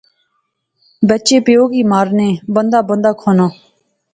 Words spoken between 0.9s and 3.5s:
بچے پیو کی مارنے۔۔۔ بندہ بندہ کھانا